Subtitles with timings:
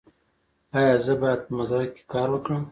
[0.77, 2.63] ایا زه باید په مزرعه کې کار وکړم؟